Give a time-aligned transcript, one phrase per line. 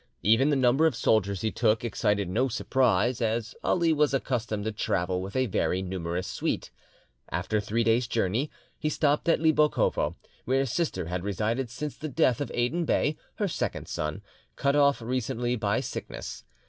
[0.23, 4.71] Even the number of soldiers he took excited no surprise, as Ali was accustomed to
[4.71, 6.71] travel with a very numerous suite.
[7.29, 12.09] After three days' journey, he stopped at Libokhovo, where his sister had resided since the
[12.09, 14.23] death of Aden Bey, her second son,
[14.55, 16.45] cut off recently by wickness.